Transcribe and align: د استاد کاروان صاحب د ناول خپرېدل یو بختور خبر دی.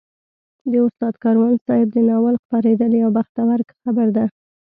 د 0.71 0.73
استاد 0.87 1.15
کاروان 1.23 1.53
صاحب 1.65 1.87
د 1.93 1.97
ناول 2.09 2.35
خپرېدل 2.43 2.91
یو 3.01 3.09
بختور 3.17 3.59
خبر 3.83 4.07
دی. 4.15 4.25